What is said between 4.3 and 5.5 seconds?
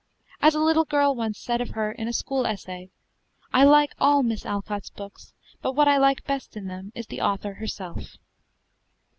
Alcott's books;